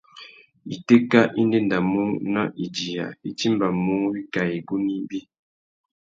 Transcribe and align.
Itéka 0.75 1.21
i 1.41 1.43
ndéndamú 1.49 2.03
à 2.41 2.43
idiya, 2.65 3.05
i 3.29 3.31
timbamú 3.39 3.93
wikā 4.11 4.41
igunú 4.57 4.91
ibi. 5.01 5.19